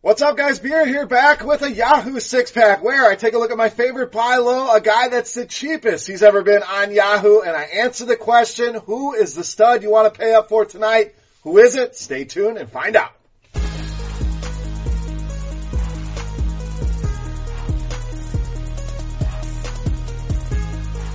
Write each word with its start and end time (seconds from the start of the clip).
What's 0.00 0.22
up 0.22 0.36
guys, 0.36 0.60
Beer 0.60 0.86
here 0.86 1.06
back 1.06 1.44
with 1.44 1.62
a 1.62 1.72
Yahoo 1.72 2.20
six 2.20 2.52
pack 2.52 2.84
where 2.84 3.04
I 3.04 3.16
take 3.16 3.34
a 3.34 3.38
look 3.38 3.50
at 3.50 3.56
my 3.56 3.68
favorite 3.68 4.12
buy 4.12 4.36
low, 4.36 4.72
a 4.72 4.80
guy 4.80 5.08
that's 5.08 5.34
the 5.34 5.44
cheapest 5.44 6.06
he's 6.06 6.22
ever 6.22 6.42
been 6.42 6.62
on 6.62 6.92
Yahoo 6.92 7.40
and 7.40 7.56
I 7.56 7.64
answer 7.64 8.04
the 8.04 8.14
question, 8.14 8.76
who 8.86 9.14
is 9.14 9.34
the 9.34 9.42
stud 9.42 9.82
you 9.82 9.90
want 9.90 10.14
to 10.14 10.16
pay 10.16 10.34
up 10.34 10.50
for 10.50 10.64
tonight? 10.64 11.16
Who 11.42 11.58
is 11.58 11.74
it? 11.74 11.96
Stay 11.96 12.26
tuned 12.26 12.58
and 12.58 12.70
find 12.70 12.94
out. 12.94 13.10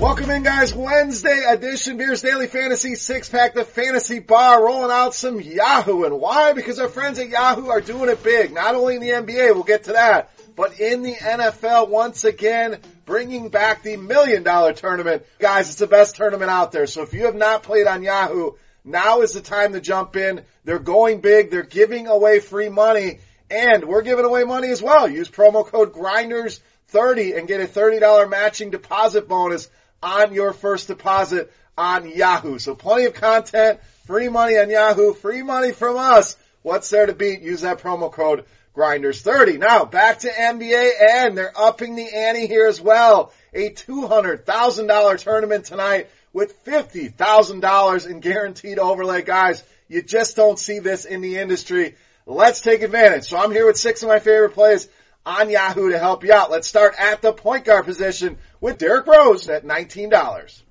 Welcome 0.03 0.31
in 0.31 0.43
guys, 0.43 0.73
Wednesday 0.73 1.45
edition 1.47 1.95
Beers 1.95 2.21
Daily 2.21 2.47
Fantasy 2.47 2.95
six 2.95 3.29
pack, 3.29 3.53
the 3.53 3.63
fantasy 3.63 4.19
bar 4.19 4.61
rolling 4.61 4.91
out 4.91 5.15
some 5.15 5.39
Yahoo. 5.39 6.03
And 6.03 6.19
why? 6.19 6.51
Because 6.51 6.77
our 6.77 6.89
friends 6.89 7.19
at 7.19 7.29
Yahoo 7.29 7.69
are 7.69 7.79
doing 7.79 8.09
it 8.09 8.21
big. 8.21 8.51
Not 8.51 8.75
only 8.75 8.95
in 8.95 9.01
the 9.01 9.11
NBA, 9.11 9.53
we'll 9.53 9.63
get 9.63 9.85
to 9.85 9.93
that, 9.93 10.31
but 10.57 10.77
in 10.77 11.03
the 11.03 11.13
NFL 11.13 11.87
once 11.87 12.25
again, 12.25 12.79
bringing 13.05 13.47
back 13.47 13.81
the 13.81 13.95
million 13.95 14.43
dollar 14.43 14.73
tournament. 14.73 15.23
Guys, 15.39 15.69
it's 15.69 15.79
the 15.79 15.87
best 15.87 16.17
tournament 16.17 16.51
out 16.51 16.73
there. 16.73 16.85
So 16.85 17.03
if 17.03 17.13
you 17.13 17.23
have 17.23 17.35
not 17.35 17.63
played 17.63 17.87
on 17.87 18.03
Yahoo, 18.03 18.51
now 18.83 19.21
is 19.21 19.31
the 19.31 19.41
time 19.41 19.71
to 19.71 19.79
jump 19.79 20.17
in. 20.17 20.41
They're 20.65 20.79
going 20.79 21.21
big. 21.21 21.49
They're 21.49 21.63
giving 21.63 22.07
away 22.07 22.41
free 22.41 22.67
money 22.67 23.19
and 23.49 23.85
we're 23.85 24.01
giving 24.01 24.25
away 24.25 24.43
money 24.43 24.67
as 24.67 24.81
well. 24.81 25.07
Use 25.07 25.29
promo 25.29 25.65
code 25.65 25.93
GRINDERS30 25.93 27.37
and 27.37 27.47
get 27.47 27.61
a 27.61 27.67
$30 27.67 28.29
matching 28.29 28.69
deposit 28.69 29.29
bonus 29.29 29.69
on 30.03 30.33
your 30.33 30.53
first 30.53 30.87
deposit 30.87 31.51
on 31.77 32.09
Yahoo. 32.09 32.59
So 32.59 32.75
plenty 32.75 33.05
of 33.05 33.13
content, 33.13 33.79
free 34.05 34.29
money 34.29 34.57
on 34.57 34.69
Yahoo, 34.69 35.13
free 35.13 35.41
money 35.41 35.71
from 35.71 35.97
us. 35.97 36.35
What's 36.61 36.89
there 36.89 37.05
to 37.05 37.13
beat? 37.13 37.41
Use 37.41 37.61
that 37.61 37.79
promo 37.79 38.11
code 38.11 38.45
Grinders30. 38.75 39.59
Now 39.59 39.85
back 39.85 40.19
to 40.19 40.29
NBA 40.29 40.91
and 41.09 41.37
they're 41.37 41.57
upping 41.57 41.95
the 41.95 42.07
ante 42.13 42.47
here 42.47 42.67
as 42.67 42.81
well. 42.81 43.31
A 43.53 43.69
$200,000 43.69 45.23
tournament 45.23 45.65
tonight 45.65 46.09
with 46.33 46.63
$50,000 46.65 48.07
in 48.09 48.19
guaranteed 48.19 48.79
overlay. 48.79 49.21
Guys, 49.21 49.63
you 49.87 50.01
just 50.01 50.35
don't 50.35 50.59
see 50.59 50.79
this 50.79 51.05
in 51.05 51.21
the 51.21 51.37
industry. 51.37 51.95
Let's 52.25 52.61
take 52.61 52.81
advantage. 52.81 53.25
So 53.25 53.37
I'm 53.37 53.51
here 53.51 53.65
with 53.65 53.77
six 53.77 54.01
of 54.01 54.09
my 54.09 54.19
favorite 54.19 54.53
plays 54.53 54.89
on 55.25 55.49
Yahoo 55.49 55.91
to 55.91 55.99
help 55.99 56.23
you 56.23 56.33
out. 56.33 56.51
Let's 56.51 56.67
start 56.67 56.95
at 56.97 57.21
the 57.21 57.31
point 57.31 57.65
guard 57.65 57.85
position 57.85 58.37
with 58.63 58.77
Derrick 58.77 59.05
Rose 59.05 59.49
at 59.49 59.65
$19. 59.65 60.61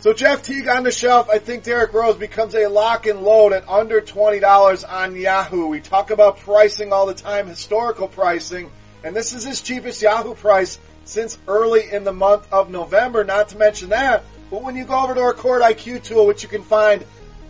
So 0.00 0.12
Jeff 0.12 0.42
Teague 0.42 0.66
on 0.66 0.82
the 0.82 0.90
shelf. 0.90 1.30
I 1.30 1.38
think 1.38 1.62
Derrick 1.62 1.92
Rose 1.92 2.16
becomes 2.16 2.56
a 2.56 2.66
lock 2.66 3.06
and 3.06 3.22
load 3.22 3.52
at 3.52 3.68
under 3.68 4.00
$20 4.00 4.92
on 4.92 5.14
Yahoo. 5.14 5.68
We 5.68 5.78
talk 5.78 6.10
about 6.10 6.40
pricing 6.40 6.92
all 6.92 7.06
the 7.06 7.14
time, 7.14 7.46
historical 7.46 8.08
pricing, 8.08 8.68
and 9.04 9.14
this 9.14 9.32
is 9.32 9.44
his 9.44 9.60
cheapest 9.60 10.02
Yahoo 10.02 10.34
price 10.34 10.80
since 11.04 11.38
early 11.46 11.88
in 11.88 12.02
the 12.02 12.12
month 12.12 12.52
of 12.52 12.68
November, 12.68 13.22
not 13.22 13.50
to 13.50 13.58
mention 13.58 13.90
that. 13.90 14.24
But 14.50 14.64
when 14.64 14.74
you 14.74 14.84
go 14.84 14.98
over 14.98 15.14
to 15.14 15.20
our 15.20 15.34
Court 15.34 15.62
IQ 15.62 16.02
tool, 16.02 16.26
which 16.26 16.42
you 16.42 16.48
can 16.48 16.64
find 16.64 17.04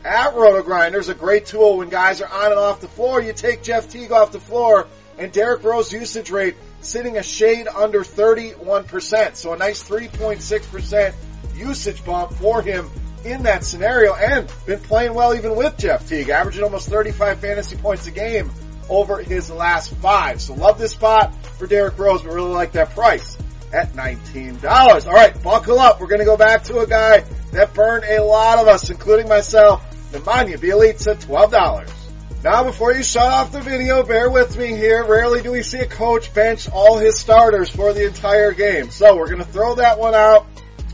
at 0.05 0.35
RotoGrinders, 0.35 1.09
a 1.09 1.15
great 1.15 1.47
tool 1.47 1.79
when 1.79 1.89
guys 1.89 2.21
are 2.21 2.29
on 2.29 2.51
and 2.51 2.61
off 2.61 2.83
the 2.83 2.89
floor, 2.89 3.23
you 3.23 3.33
take 3.33 3.63
Jeff 3.63 3.89
Teague 3.89 4.13
off 4.13 4.31
the 4.31 4.41
floor 4.41 4.87
and 5.17 5.33
Derrick 5.33 5.65
Rose 5.65 5.91
usage 5.91 6.31
rate 6.31 6.55
sitting 6.85 7.17
a 7.17 7.23
shade 7.23 7.69
under 7.69 8.01
31%. 8.01 9.37
So 9.37 9.53
a 9.53 9.57
nice 9.57 9.83
3.6% 9.89 11.15
usage 11.55 12.05
bump 12.05 12.33
for 12.35 12.63
him 12.63 12.91
in 13.25 13.45
that 13.45 13.65
scenario 13.65 14.15
and 14.15 14.53
been 14.67 14.81
playing 14.81 15.15
well 15.15 15.35
even 15.35 15.57
with 15.57 15.79
Jeff 15.79 16.09
Teague, 16.09 16.29
averaging 16.29 16.63
almost 16.63 16.89
35 16.89 17.41
fantasy 17.41 17.77
points 17.77 18.07
a 18.07 18.11
game 18.11 18.51
over 18.89 19.19
his 19.19 19.51
last 19.51 19.95
five. 19.97 20.41
So 20.41 20.55
love 20.55 20.79
this 20.79 20.93
spot 20.93 21.35
for 21.59 21.67
Derrick 21.67 21.99
Rose. 21.99 22.23
We 22.23 22.31
really 22.31 22.53
like 22.53 22.73
that 22.73 22.91
price 22.91 23.39
at 23.73 23.93
$19. 23.95 25.07
All 25.07 25.13
right, 25.13 25.43
buckle 25.43 25.79
up. 25.79 26.01
We're 26.01 26.07
going 26.07 26.21
to 26.21 26.27
go 26.27 26.37
back 26.37 26.65
to 26.65 26.81
a 26.81 26.87
guy 26.87 27.25
that 27.53 27.73
burned 27.75 28.05
a 28.05 28.23
lot 28.23 28.59
of 28.59 28.69
us, 28.69 28.91
including 28.91 29.29
myself. 29.29 29.83
Nemanja 30.13 30.59
Bjelica, 30.59 31.17
$12. 31.17 32.04
Now 32.45 32.63
before 32.63 32.93
you 32.93 33.03
shut 33.03 33.33
off 33.33 33.53
the 33.53 33.63
video, 33.63 34.03
bear 34.03 34.29
with 34.29 34.59
me 34.59 34.67
here. 34.67 35.03
Rarely 35.03 35.41
do 35.41 35.51
we 35.51 35.63
see 35.63 35.79
a 35.79 35.87
coach 35.87 36.35
bench 36.35 36.69
all 36.69 36.99
his 36.99 37.19
starters 37.19 37.71
for 37.71 37.95
the 37.95 38.07
entire 38.07 38.53
game. 38.53 38.91
So 38.91 39.17
we're 39.17 39.29
going 39.29 39.39
to 39.39 39.51
throw 39.51 39.77
that 39.77 39.99
one 39.99 40.15
out 40.15 40.45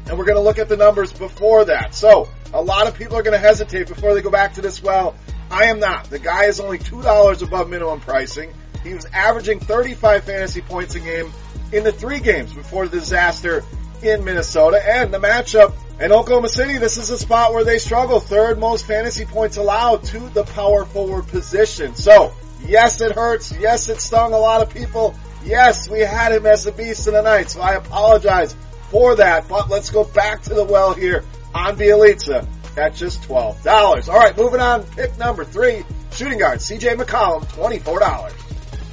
and 0.06 0.16
we're 0.16 0.26
going 0.26 0.36
to 0.36 0.42
look 0.42 0.60
at 0.60 0.68
the 0.68 0.76
numbers 0.76 1.12
before 1.12 1.64
that. 1.64 1.92
So 1.92 2.28
a 2.54 2.62
lot 2.62 2.86
of 2.86 2.94
people 2.94 3.16
are 3.16 3.24
going 3.24 3.34
to 3.34 3.44
hesitate 3.44 3.88
before 3.88 4.14
they 4.14 4.22
go 4.22 4.30
back 4.30 4.54
to 4.54 4.62
this 4.62 4.80
well. 4.80 5.16
I 5.50 5.64
am 5.64 5.80
not. 5.80 6.08
The 6.08 6.20
guy 6.20 6.44
is 6.44 6.60
only 6.60 6.78
$2 6.78 7.42
above 7.42 7.68
minimum 7.68 7.98
pricing. 7.98 8.54
He 8.84 8.94
was 8.94 9.06
averaging 9.06 9.58
35 9.58 10.22
fantasy 10.22 10.60
points 10.60 10.94
a 10.94 11.00
game 11.00 11.32
in 11.72 11.82
the 11.82 11.90
three 11.90 12.20
games 12.20 12.54
before 12.54 12.86
the 12.86 13.00
disaster 13.00 13.64
in 14.02 14.24
Minnesota 14.24 14.80
and 14.84 15.12
the 15.12 15.18
matchup 15.18 15.74
in 16.00 16.12
Oklahoma 16.12 16.48
City, 16.48 16.78
this 16.78 16.96
is 16.96 17.10
a 17.10 17.18
spot 17.18 17.52
where 17.52 17.64
they 17.64 17.78
struggle. 17.78 18.20
Third 18.20 18.58
most 18.58 18.86
fantasy 18.86 19.26
points 19.26 19.58
allowed 19.58 20.02
to 20.04 20.18
the 20.30 20.44
power 20.44 20.86
forward 20.86 21.26
position. 21.28 21.94
So, 21.94 22.32
yes, 22.66 23.00
it 23.02 23.12
hurts. 23.12 23.52
Yes, 23.58 23.88
it 23.88 24.00
stung 24.00 24.32
a 24.32 24.38
lot 24.38 24.62
of 24.62 24.72
people. 24.72 25.14
Yes, 25.44 25.88
we 25.88 26.00
had 26.00 26.32
him 26.32 26.46
as 26.46 26.66
a 26.66 26.72
beast 26.72 27.06
in 27.06 27.14
the 27.14 27.22
night. 27.22 27.50
So 27.50 27.60
I 27.60 27.74
apologize 27.74 28.56
for 28.90 29.16
that. 29.16 29.48
But 29.48 29.68
let's 29.68 29.90
go 29.90 30.04
back 30.04 30.42
to 30.42 30.54
the 30.54 30.64
well 30.64 30.94
here 30.94 31.24
on 31.54 31.76
Bjelica 31.76 32.46
at 32.78 32.94
just 32.94 33.22
$12. 33.22 34.08
All 34.08 34.18
right, 34.18 34.36
moving 34.36 34.60
on. 34.60 34.84
Pick 34.84 35.18
number 35.18 35.44
three, 35.44 35.84
shooting 36.12 36.38
guard 36.38 36.60
CJ 36.60 36.96
McCollum, 36.96 37.44
$24. 37.52 38.32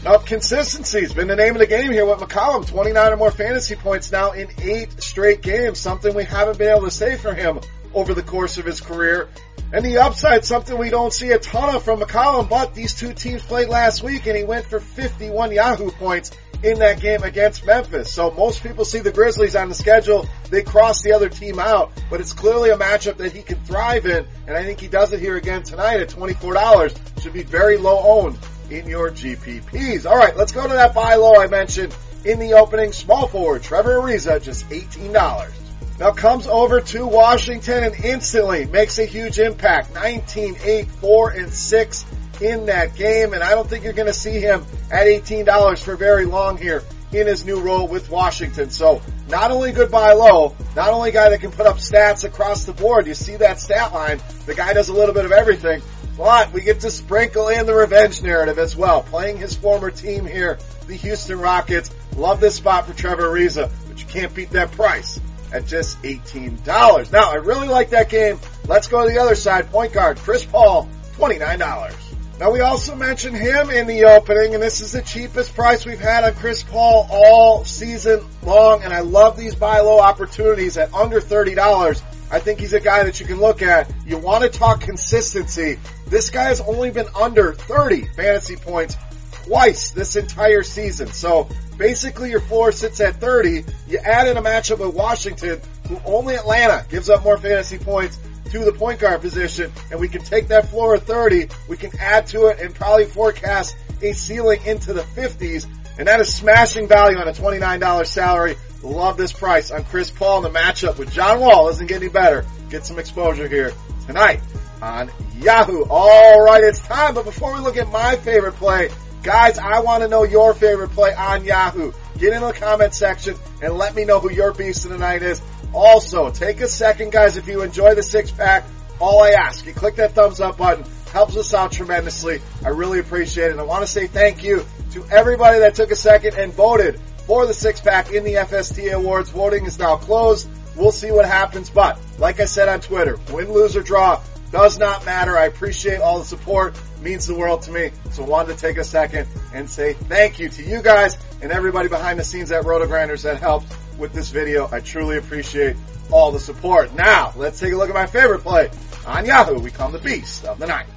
Now, 0.03 0.17
consistency 0.17 1.01
has 1.01 1.13
been 1.13 1.27
the 1.27 1.35
name 1.35 1.53
of 1.53 1.59
the 1.59 1.67
game 1.67 1.91
here 1.91 2.05
with 2.05 2.19
McCollum. 2.19 2.67
29 2.67 3.13
or 3.13 3.17
more 3.17 3.31
fantasy 3.31 3.75
points 3.75 4.11
now 4.11 4.31
in 4.31 4.47
eight 4.59 5.01
straight 5.01 5.41
games, 5.41 5.79
something 5.79 6.13
we 6.13 6.23
haven't 6.23 6.57
been 6.57 6.69
able 6.69 6.83
to 6.83 6.91
say 6.91 7.17
for 7.17 7.33
him 7.33 7.59
over 7.93 8.13
the 8.13 8.21
course 8.21 8.57
of 8.57 8.65
his 8.65 8.79
career. 8.79 9.29
And 9.73 9.83
the 9.83 9.97
upside, 9.97 10.45
something 10.45 10.77
we 10.77 10.89
don't 10.89 11.11
see 11.11 11.31
a 11.31 11.39
ton 11.39 11.75
of 11.75 11.83
from 11.83 11.99
McCollum, 11.99 12.47
but 12.47 12.73
these 12.73 12.93
two 12.93 13.13
teams 13.13 13.41
played 13.41 13.67
last 13.67 14.01
week 14.01 14.27
and 14.27 14.37
he 14.37 14.43
went 14.43 14.65
for 14.65 14.79
51 14.79 15.51
Yahoo 15.51 15.91
points 15.91 16.31
in 16.63 16.79
that 16.79 17.01
game 17.01 17.23
against 17.23 17.65
Memphis. 17.65 18.13
So 18.13 18.31
most 18.31 18.63
people 18.63 18.85
see 18.85 18.99
the 18.99 19.11
Grizzlies 19.11 19.55
on 19.55 19.67
the 19.67 19.75
schedule. 19.75 20.27
They 20.49 20.61
cross 20.61 21.01
the 21.01 21.11
other 21.11 21.27
team 21.27 21.59
out, 21.59 21.91
but 22.09 22.21
it's 22.21 22.33
clearly 22.33 22.69
a 22.69 22.77
matchup 22.77 23.17
that 23.17 23.33
he 23.33 23.41
can 23.41 23.59
thrive 23.65 24.05
in. 24.05 24.25
And 24.47 24.55
I 24.55 24.63
think 24.63 24.79
he 24.79 24.87
does 24.87 25.11
it 25.11 25.19
here 25.19 25.35
again 25.35 25.63
tonight 25.63 25.99
at 25.99 26.09
$24. 26.09 27.21
Should 27.21 27.33
be 27.33 27.43
very 27.43 27.77
low 27.77 27.99
owned 27.99 28.37
in 28.69 28.87
your 28.87 29.11
GPPs. 29.11 30.05
All 30.05 30.17
right, 30.17 30.35
let's 30.35 30.51
go 30.51 30.67
to 30.67 30.73
that 30.73 30.93
buy 30.93 31.15
low 31.15 31.35
I 31.35 31.47
mentioned 31.47 31.95
in 32.25 32.39
the 32.39 32.53
opening. 32.53 32.91
Small 32.91 33.27
forward 33.27 33.63
Trevor 33.63 33.97
Ariza, 33.97 34.41
just 34.41 34.69
$18. 34.69 35.51
Now 35.99 36.11
comes 36.11 36.45
over 36.45 36.79
to 36.79 37.07
Washington 37.07 37.83
and 37.83 37.95
instantly 38.05 38.65
makes 38.65 38.99
a 38.99 39.05
huge 39.05 39.39
impact. 39.39 39.93
19, 39.95 40.57
8, 40.63 40.87
4, 40.87 41.29
and 41.31 41.51
6 41.51 42.05
in 42.41 42.67
that 42.67 42.95
game. 42.95 43.33
And 43.33 43.41
I 43.41 43.51
don't 43.51 43.67
think 43.67 43.83
you're 43.83 43.93
going 43.93 44.07
to 44.07 44.13
see 44.13 44.39
him 44.39 44.63
at 44.91 45.07
$18 45.07 45.83
for 45.83 45.95
very 45.95 46.25
long 46.25 46.57
here 46.57 46.83
in 47.11 47.25
his 47.25 47.45
new 47.45 47.59
role 47.59 47.87
with 47.87 48.11
Washington. 48.11 48.69
So 48.69 49.01
not 49.27 49.49
only 49.49 49.71
good 49.71 49.89
buy 49.89 50.13
low, 50.13 50.55
not 50.75 50.89
only 50.89 51.11
guy 51.11 51.29
that 51.29 51.41
can 51.41 51.51
put 51.51 51.65
up 51.65 51.77
stats 51.77 52.25
across 52.25 52.65
the 52.65 52.73
board. 52.73 53.07
You 53.07 53.13
see 53.13 53.37
that 53.37 53.59
stat 53.59 53.93
line. 53.93 54.21
The 54.45 54.53
guy 54.53 54.73
does 54.73 54.89
a 54.89 54.93
little 54.93 55.15
bit 55.15 55.25
of 55.25 55.31
everything. 55.31 55.81
But 56.17 56.51
we 56.51 56.61
get 56.61 56.79
to 56.81 56.89
sprinkle 56.89 57.49
in 57.49 57.67
the 57.67 57.75
revenge 57.75 58.23
narrative 58.23 58.57
as 58.57 58.75
well. 58.75 59.03
Playing 59.03 59.37
his 59.37 59.55
former 59.55 59.91
team 59.91 60.25
here, 60.25 60.57
the 60.87 60.95
Houston 60.95 61.39
Rockets. 61.39 61.91
Love 62.15 62.39
this 62.39 62.55
spot 62.55 62.87
for 62.87 62.93
Trevor 62.93 63.29
Ariza, 63.29 63.69
but 63.87 64.01
you 64.01 64.07
can't 64.07 64.33
beat 64.33 64.49
that 64.51 64.71
price 64.71 65.19
at 65.53 65.65
just 65.67 66.01
$18. 66.01 67.11
Now, 67.11 67.31
I 67.31 67.35
really 67.35 67.67
like 67.67 67.91
that 67.91 68.09
game. 68.09 68.39
Let's 68.67 68.87
go 68.87 69.03
to 69.03 69.13
the 69.13 69.19
other 69.19 69.35
side. 69.35 69.69
Point 69.71 69.93
guard, 69.93 70.17
Chris 70.17 70.43
Paul, 70.43 70.89
$29. 71.17 72.06
Now 72.39 72.51
we 72.51 72.61
also 72.61 72.95
mentioned 72.95 73.35
him 73.35 73.71
in 73.71 73.87
the 73.87 74.05
opening, 74.05 74.53
and 74.53 74.61
this 74.61 74.81
is 74.81 74.91
the 74.91 75.01
cheapest 75.01 75.55
price 75.55 75.87
we've 75.87 75.99
had 75.99 76.23
on 76.23 76.35
Chris 76.35 76.61
Paul 76.61 77.07
all 77.09 77.65
season 77.65 78.23
long, 78.43 78.83
and 78.83 78.93
I 78.93 78.99
love 78.99 79.37
these 79.37 79.55
buy 79.55 79.79
low 79.79 79.99
opportunities 79.99 80.77
at 80.77 80.93
under 80.93 81.19
$30. 81.19 82.03
I 82.29 82.39
think 82.39 82.59
he's 82.59 82.73
a 82.73 82.79
guy 82.79 83.03
that 83.05 83.19
you 83.19 83.25
can 83.25 83.39
look 83.39 83.63
at. 83.63 83.91
You 84.05 84.19
want 84.19 84.43
to 84.43 84.49
talk 84.49 84.81
consistency. 84.81 85.79
This 86.05 86.29
guy 86.29 86.43
has 86.43 86.61
only 86.61 86.91
been 86.91 87.07
under 87.19 87.53
30 87.53 88.05
fantasy 88.09 88.55
points 88.55 88.95
twice 89.31 89.89
this 89.89 90.15
entire 90.15 90.61
season. 90.61 91.07
So 91.07 91.49
basically 91.77 92.29
your 92.29 92.41
floor 92.41 92.71
sits 92.71 92.99
at 92.99 93.15
30. 93.15 93.63
You 93.87 93.97
add 93.97 94.27
in 94.27 94.37
a 94.37 94.43
matchup 94.43 94.77
with 94.77 94.93
Washington, 94.93 95.59
who 95.87 95.99
only 96.05 96.35
Atlanta 96.35 96.85
gives 96.87 97.09
up 97.09 97.23
more 97.23 97.37
fantasy 97.37 97.79
points 97.79 98.19
to 98.51 98.59
the 98.59 98.71
point 98.71 98.99
guard 98.99 99.21
position, 99.21 99.71
and 99.91 99.99
we 99.99 100.07
can 100.07 100.21
take 100.21 100.49
that 100.49 100.69
floor 100.69 100.95
of 100.95 101.03
30, 101.03 101.49
we 101.67 101.77
can 101.77 101.91
add 101.99 102.27
to 102.27 102.47
it 102.47 102.59
and 102.59 102.73
probably 102.73 103.05
forecast 103.05 103.75
a 104.01 104.13
ceiling 104.13 104.59
into 104.65 104.93
the 104.93 105.01
50s, 105.01 105.67
and 105.97 106.07
that 106.07 106.19
is 106.19 106.33
smashing 106.33 106.87
value 106.87 107.17
on 107.17 107.27
a 107.27 107.33
$29 107.33 108.05
salary. 108.05 108.55
Love 108.83 109.17
this 109.17 109.33
price 109.33 109.71
on 109.71 109.83
Chris 109.85 110.11
Paul 110.11 110.45
in 110.45 110.53
the 110.53 110.59
matchup 110.59 110.97
with 110.97 111.11
John 111.11 111.39
Wall. 111.39 111.65
Doesn't 111.67 111.87
get 111.87 112.01
any 112.01 112.09
better. 112.09 112.45
Get 112.69 112.85
some 112.85 112.99
exposure 112.99 113.47
here 113.47 113.73
tonight 114.05 114.39
on 114.81 115.09
Yahoo. 115.37 115.85
All 115.89 116.41
right, 116.41 116.63
it's 116.63 116.79
time. 116.79 117.15
But 117.15 117.25
before 117.25 117.53
we 117.53 117.59
look 117.59 117.77
at 117.77 117.89
my 117.89 118.15
favorite 118.17 118.53
play, 118.53 118.89
guys, 119.23 119.57
I 119.57 119.79
want 119.79 120.03
to 120.03 120.09
know 120.09 120.23
your 120.23 120.53
favorite 120.53 120.89
play 120.89 121.13
on 121.13 121.43
Yahoo. 121.43 121.91
Get 122.19 122.33
in 122.33 122.41
the 122.41 122.53
comment 122.53 122.93
section 122.93 123.35
and 123.61 123.73
let 123.73 123.95
me 123.95 124.05
know 124.05 124.19
who 124.19 124.31
your 124.31 124.53
beast 124.53 124.85
of 124.85 124.91
the 124.91 124.97
night 124.97 125.21
is. 125.23 125.41
Also, 125.73 126.29
take 126.31 126.61
a 126.61 126.67
second, 126.67 127.11
guys, 127.11 127.37
if 127.37 127.47
you 127.47 127.61
enjoy 127.61 127.95
the 127.95 128.03
six 128.03 128.31
pack. 128.31 128.65
All 128.99 129.21
I 129.21 129.29
ask, 129.31 129.65
you 129.65 129.73
click 129.73 129.95
that 129.95 130.13
thumbs 130.13 130.39
up 130.39 130.57
button. 130.57 130.85
Helps 131.11 131.37
us 131.37 131.53
out 131.53 131.71
tremendously. 131.71 132.41
I 132.65 132.69
really 132.69 132.99
appreciate 132.99 133.51
it. 133.51 133.59
I 133.59 133.63
want 133.63 133.81
to 133.81 133.87
say 133.87 134.07
thank 134.07 134.43
you 134.43 134.65
to 134.91 135.05
everybody 135.11 135.59
that 135.59 135.75
took 135.75 135.91
a 135.91 135.95
second 135.95 136.35
and 136.35 136.51
voted 136.51 136.99
for 137.27 137.45
the 137.45 137.53
six 137.53 137.79
pack 137.79 138.11
in 138.11 138.23
the 138.23 138.35
FST 138.35 138.91
Awards. 138.93 139.29
Voting 139.29 139.65
is 139.65 139.77
now 139.77 139.97
closed. 139.97 140.49
We'll 140.75 140.91
see 140.91 141.11
what 141.11 141.25
happens, 141.25 141.69
but 141.69 141.99
like 142.17 142.39
I 142.39 142.45
said 142.45 142.69
on 142.69 142.81
Twitter, 142.81 143.17
win, 143.31 143.51
lose, 143.51 143.75
or 143.75 143.83
draw 143.83 144.21
does 144.51 144.77
not 144.79 145.05
matter. 145.05 145.37
I 145.37 145.45
appreciate 145.45 145.99
all 145.99 146.19
the 146.19 146.25
support. 146.25 146.79
Means 147.01 147.27
the 147.27 147.35
world 147.35 147.61
to 147.63 147.71
me. 147.71 147.91
So 148.11 148.23
I 148.23 148.27
wanted 148.27 148.55
to 148.55 148.59
take 148.59 148.77
a 148.77 148.83
second 148.83 149.27
and 149.53 149.69
say 149.69 149.93
thank 149.93 150.39
you 150.39 150.49
to 150.49 150.63
you 150.63 150.81
guys 150.81 151.15
and 151.41 151.51
everybody 151.51 151.89
behind 151.89 152.19
the 152.19 152.23
scenes 152.23 152.51
at 152.51 152.63
RotoGrinders 152.63 153.23
that 153.23 153.39
helped 153.39 153.67
with 153.97 154.13
this 154.13 154.29
video. 154.29 154.69
I 154.71 154.79
truly 154.79 155.17
appreciate 155.17 155.75
all 156.11 156.31
the 156.31 156.39
support. 156.39 156.93
Now, 156.95 157.33
let's 157.35 157.59
take 157.59 157.73
a 157.73 157.77
look 157.77 157.89
at 157.89 157.95
my 157.95 158.07
favorite 158.07 158.41
play. 158.41 158.69
On 159.05 159.25
Yahoo, 159.25 159.59
we 159.59 159.71
call 159.71 159.91
the 159.91 159.99
Beast 159.99 160.45
of 160.45 160.59
the 160.59 160.67
Night. 160.67 160.87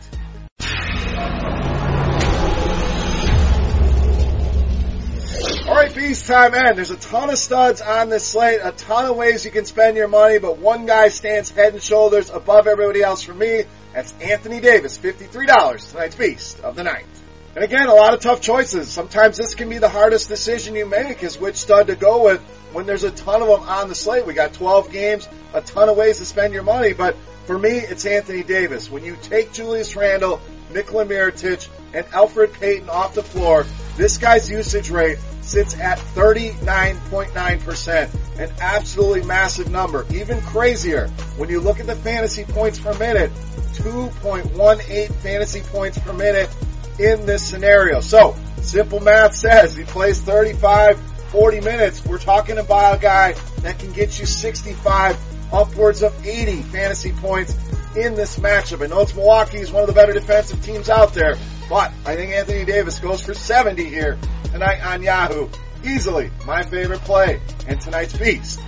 Alright, 5.67 5.95
Beast 5.95 6.27
time 6.27 6.53
and 6.55 6.77
there's 6.77 6.91
a 6.91 6.97
ton 6.97 7.31
of 7.31 7.39
studs 7.39 7.81
on 7.81 8.09
this 8.09 8.27
slate, 8.27 8.61
a 8.61 8.73
ton 8.73 9.05
of 9.05 9.17
ways 9.17 9.45
you 9.45 9.53
can 9.53 9.65
spend 9.65 9.97
your 9.97 10.09
money, 10.09 10.39
but 10.39 10.59
one 10.59 10.85
guy 10.85 11.09
stands 11.09 11.51
head 11.51 11.75
and 11.75 11.83
shoulders 11.83 12.29
above 12.29 12.67
everybody 12.67 13.03
else 13.03 13.23
for 13.23 13.33
me. 13.33 13.63
That's 13.95 14.13
Anthony 14.21 14.61
Davis, 14.61 14.99
$53, 14.99 15.91
tonight's 15.93 16.17
Beast 16.17 16.61
of 16.61 16.75
the 16.75 16.83
Night. 16.83 17.07
And 17.55 17.65
again, 17.65 17.89
a 17.89 17.95
lot 17.95 18.15
of 18.15 18.21
tough 18.21 18.41
choices. 18.41 18.89
Sometimes 18.89 19.37
this 19.37 19.57
can 19.57 19.69
be 19.69 19.79
the 19.79 19.89
hardest 19.89 20.29
decision 20.29 20.77
you 20.77 20.87
make 20.87 21.25
is 21.25 21.39
which 21.39 21.57
stud 21.57 21.89
to 21.89 21.97
go 21.97 22.25
with 22.25 22.41
when 22.73 22.87
there's 22.87 23.03
a 23.03 23.11
ton 23.11 23.43
of 23.43 23.49
them 23.49 23.69
on 23.69 23.89
the 23.89 23.95
slate. 23.95 24.25
We 24.25 24.35
got 24.35 24.53
12 24.53 24.93
games, 24.93 25.29
a 25.53 25.61
ton 25.61 25.89
of 25.89 25.97
ways 25.97 26.19
to 26.19 26.25
spend 26.25 26.55
your 26.55 26.63
money, 26.63 26.93
but 26.93 27.17
for 27.47 27.59
me, 27.59 27.71
it's 27.71 28.07
Anthony 28.07 28.45
Davis. 28.45 28.89
When 28.89 29.05
you 29.05 29.17
take 29.21 29.53
Julius 29.53 29.97
Randle, 29.97 30.41
Nikola 30.73 31.07
Mirotic, 31.07 31.69
and 31.93 32.07
Elfrid 32.07 32.53
Payton 32.53 32.89
off 32.89 33.15
the 33.15 33.25
floor, 33.25 33.67
this 33.97 34.19
guy's 34.19 34.49
usage 34.49 34.89
rate 34.89 35.19
sits 35.41 35.77
at 35.77 35.99
39.9%. 35.99 38.39
An 38.39 38.53
absolutely 38.61 39.25
massive 39.25 39.73
number. 39.73 40.07
Even 40.15 40.41
crazier 40.43 41.09
when 41.37 41.49
you 41.49 41.59
look 41.59 41.81
at 41.81 41.89
the 41.89 41.97
fantasy 41.97 42.45
points 42.45 42.79
per 42.79 42.97
minute, 42.99 43.33
2.18 43.75 45.13
fantasy 45.17 45.63
points 45.63 45.99
per 45.99 46.13
minute 46.13 46.49
in 46.99 47.27
this 47.27 47.47
scenario. 47.47 48.01
So, 48.01 48.37
simple 48.63 49.01
math 49.01 49.35
says 49.35 49.77
he 49.77 49.85
plays 49.85 50.21
35, 50.21 50.99
40 51.31 51.61
minutes. 51.61 52.05
We're 52.05 52.19
talking 52.19 52.59
about 52.59 52.99
a 52.99 53.01
guy 53.01 53.33
that 53.63 53.79
can 53.79 53.93
get 53.93 54.19
you 54.19 54.27
65, 54.27 55.19
upwards 55.53 56.03
of 56.03 56.27
80 56.27 56.63
fantasy 56.63 57.13
points 57.13 57.57
in 57.97 58.15
this 58.15 58.39
matchup. 58.39 58.83
I 58.83 58.87
know 58.87 59.01
it's 59.01 59.15
Milwaukee 59.15 59.59
is 59.59 59.73
one 59.73 59.83
of 59.83 59.89
the 59.89 59.95
better 59.95 60.13
defensive 60.13 60.63
teams 60.65 60.89
out 60.89 61.15
there, 61.15 61.37
but 61.69 61.93
I 62.05 62.17
think 62.17 62.33
Anthony 62.33 62.65
Davis 62.65 62.99
goes 62.99 63.23
for 63.23 63.35
70 63.35 63.85
here 63.85 64.19
tonight 64.45 64.81
on 64.85 65.03
Yahoo. 65.03 65.49
Easily 65.85 66.31
my 66.47 66.63
favorite 66.63 67.01
play 67.01 67.41
and 67.67 67.81
tonight's 67.81 68.17
beast 68.17 68.61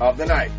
of 0.00 0.16
the 0.16 0.26
night. 0.26 0.50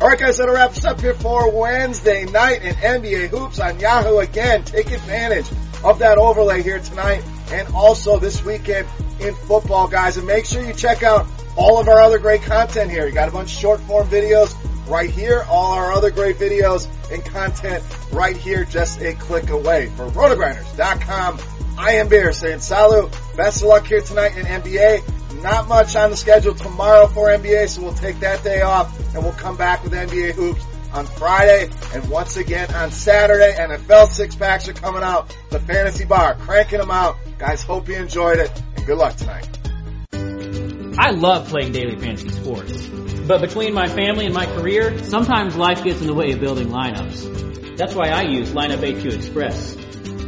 Alright 0.00 0.18
guys, 0.18 0.38
that'll 0.38 0.54
wrap 0.54 0.70
us 0.70 0.84
up 0.86 1.00
here 1.00 1.12
for 1.12 1.50
Wednesday 1.50 2.24
night 2.24 2.62
in 2.62 2.74
NBA 2.74 3.28
Hoops 3.28 3.60
on 3.60 3.78
Yahoo 3.78 4.18
again. 4.18 4.64
Take 4.64 4.90
advantage 4.90 5.46
of 5.84 6.00
that 6.00 6.18
overlay 6.18 6.62
here 6.62 6.78
tonight 6.78 7.22
and 7.52 7.68
also 7.74 8.18
this 8.18 8.44
weekend 8.44 8.86
in 9.20 9.34
football 9.34 9.88
guys 9.88 10.16
and 10.16 10.26
make 10.26 10.44
sure 10.44 10.62
you 10.62 10.72
check 10.72 11.02
out 11.02 11.26
all 11.56 11.80
of 11.80 11.88
our 11.88 12.00
other 12.00 12.18
great 12.18 12.42
content 12.42 12.90
here. 12.90 13.06
You 13.06 13.12
got 13.12 13.28
a 13.28 13.32
bunch 13.32 13.52
of 13.52 13.58
short 13.58 13.80
form 13.80 14.08
videos 14.08 14.54
right 14.88 15.10
here, 15.10 15.44
all 15.48 15.72
our 15.74 15.92
other 15.92 16.10
great 16.10 16.36
videos 16.36 16.88
and 17.12 17.24
content 17.24 17.84
right 18.12 18.36
here 18.36 18.64
just 18.64 19.00
a 19.00 19.14
click 19.14 19.50
away. 19.50 19.86
For 19.96 20.08
rotogrinders.com, 20.08 21.38
I 21.78 21.92
am 21.94 22.08
Bear 22.08 22.32
saying 22.32 22.60
salut, 22.60 23.10
best 23.36 23.62
of 23.62 23.68
luck 23.68 23.86
here 23.86 24.00
tonight 24.00 24.36
in 24.36 24.46
NBA. 24.46 25.42
Not 25.42 25.68
much 25.68 25.96
on 25.96 26.10
the 26.10 26.16
schedule 26.16 26.54
tomorrow 26.54 27.06
for 27.06 27.28
NBA, 27.28 27.68
so 27.68 27.82
we'll 27.82 27.94
take 27.94 28.20
that 28.20 28.44
day 28.44 28.60
off 28.62 29.14
and 29.14 29.22
we'll 29.24 29.32
come 29.32 29.56
back 29.56 29.82
with 29.82 29.92
NBA 29.92 30.32
hoops 30.32 30.64
on 30.92 31.06
Friday 31.06 31.70
and 31.94 32.08
once 32.08 32.36
again 32.36 32.72
on 32.74 32.90
Saturday. 32.90 33.54
NFL 33.54 34.08
six 34.08 34.34
packs 34.34 34.68
are 34.68 34.72
coming 34.72 35.02
out. 35.02 35.34
The 35.50 35.60
fantasy 35.60 36.04
bar, 36.04 36.34
cranking 36.34 36.78
them 36.78 36.90
out. 36.90 37.16
Guys, 37.38 37.62
hope 37.62 37.88
you 37.88 37.96
enjoyed 37.96 38.38
it 38.38 38.50
and 38.76 38.86
good 38.86 38.98
luck 38.98 39.16
tonight. 39.16 39.48
I 40.98 41.10
love 41.12 41.48
playing 41.48 41.72
daily 41.72 41.96
fantasy 41.96 42.28
sports. 42.30 42.86
But 43.26 43.40
between 43.40 43.74
my 43.74 43.88
family 43.88 44.26
and 44.26 44.34
my 44.34 44.46
career, 44.46 45.02
sometimes 45.04 45.56
life 45.56 45.84
gets 45.84 46.00
in 46.00 46.06
the 46.06 46.14
way 46.14 46.32
of 46.32 46.40
building 46.40 46.68
lineups. 46.68 47.76
That's 47.76 47.94
why 47.94 48.08
I 48.08 48.22
use 48.22 48.50
Lineup 48.50 48.80
HQ 48.80 49.06
Express. 49.06 49.76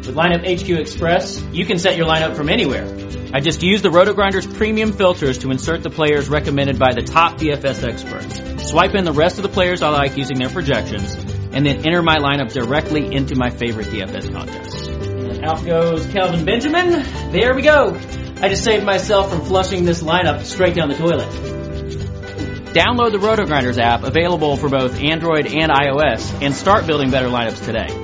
With 0.06 0.16
Lineup 0.16 0.42
HQ 0.42 0.68
Express, 0.80 1.40
you 1.52 1.64
can 1.64 1.78
set 1.78 1.96
your 1.96 2.06
lineup 2.06 2.34
from 2.34 2.48
anywhere. 2.48 2.84
I 3.32 3.38
just 3.38 3.62
use 3.62 3.82
the 3.82 3.88
RotoGrinders 3.88 4.52
premium 4.56 4.92
filters 4.92 5.38
to 5.38 5.52
insert 5.52 5.84
the 5.84 5.90
players 5.90 6.28
recommended 6.28 6.76
by 6.76 6.92
the 6.92 7.02
top 7.02 7.38
DFS 7.38 7.88
experts. 7.88 8.68
Swipe 8.68 8.96
in 8.96 9.04
the 9.04 9.12
rest 9.12 9.36
of 9.36 9.44
the 9.44 9.48
players 9.48 9.80
I 9.80 9.90
like 9.90 10.16
using 10.16 10.40
their 10.40 10.48
projections, 10.48 11.14
and 11.52 11.64
then 11.64 11.86
enter 11.86 12.02
my 12.02 12.16
lineup 12.16 12.52
directly 12.52 13.14
into 13.14 13.36
my 13.36 13.50
favorite 13.50 13.86
DFS 13.86 14.32
contests. 14.32 14.88
And 14.88 15.44
out 15.44 15.64
goes 15.64 16.04
Kelvin 16.08 16.44
Benjamin. 16.44 16.90
There 17.30 17.54
we 17.54 17.62
go. 17.62 17.94
I 18.40 18.48
just 18.48 18.64
saved 18.64 18.84
myself 18.84 19.30
from 19.30 19.42
flushing 19.42 19.84
this 19.84 20.02
lineup 20.02 20.42
straight 20.42 20.74
down 20.74 20.88
the 20.88 20.96
toilet. 20.96 21.30
Download 22.74 23.12
the 23.12 23.18
RotoGrinders 23.18 23.78
app 23.78 24.02
available 24.02 24.56
for 24.56 24.68
both 24.68 25.00
Android 25.00 25.46
and 25.46 25.70
iOS 25.70 26.42
and 26.42 26.52
start 26.52 26.88
building 26.88 27.12
better 27.12 27.28
lineups 27.28 27.64
today. 27.64 28.01